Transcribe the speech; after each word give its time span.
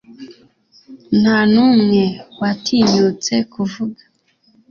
Nta 1.19 1.37
n'umwe 1.53 2.01
watinyutse 2.39 3.33
kuvuga. 3.53 4.01